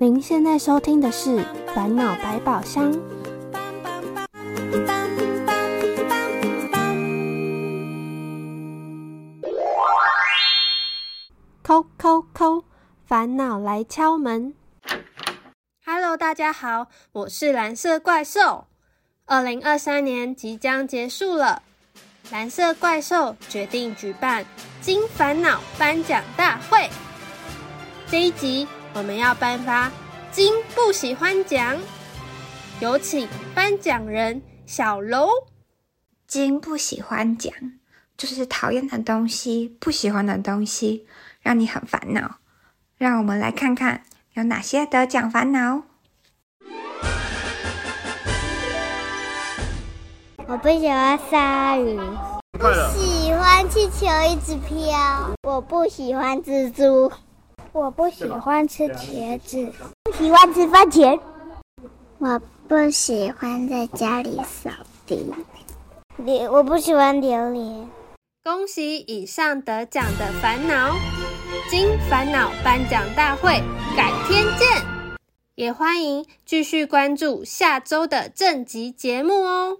[0.00, 1.38] 您现在收听的是
[1.74, 2.92] 《烦恼百宝箱》。
[11.64, 12.62] 扣扣扣，
[13.04, 14.54] 烦恼来敲门。
[15.84, 18.68] Hello，大家好，我是蓝色怪兽。
[19.26, 21.60] 二零二三年即将结束了，
[22.30, 24.46] 蓝色怪兽决定举办
[24.80, 26.88] 金烦恼颁奖大会。
[28.06, 29.90] 这一集我们要颁发
[30.32, 31.78] 金不喜欢奖，
[32.80, 35.28] 有请颁奖人小楼。
[36.26, 37.52] 金不喜欢奖
[38.16, 41.06] 就是讨厌的东西，不喜欢的东西，
[41.40, 42.36] 让你很烦恼。
[42.96, 44.02] 让我们来看看
[44.34, 45.82] 有哪些得奖烦恼。
[50.46, 51.96] 我不喜欢鲨鱼，
[52.58, 55.30] 不喜欢气球一直飘。
[55.42, 57.12] 我不喜欢蜘蛛，
[57.72, 59.72] 我不喜欢吃茄子，
[60.04, 61.20] 不喜欢吃番茄。
[62.18, 64.70] 我不喜欢在家里扫
[65.06, 65.32] 地。
[66.16, 67.88] 榴，我不喜欢榴莲。
[68.42, 70.96] 恭喜以上得奖的烦恼，
[71.70, 73.62] 金烦恼颁奖大会
[73.96, 74.82] 改天见，
[75.54, 79.78] 也欢迎继续关注下周的正集节目哦。